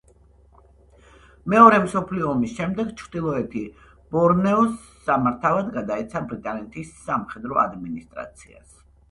მეორე 1.53 1.77
მსოფლიო 1.83 2.25
ომის 2.35 2.55
შემდეგ 2.59 2.89
ჩრდილოეთი 3.01 3.61
ბორნეო 4.15 4.65
სამართავად 5.11 5.71
გადაეცა 5.77 6.25
ბრიტანეთის 6.33 6.97
სამხედრო 7.05 7.63
ადმინისტრაციას. 7.67 8.83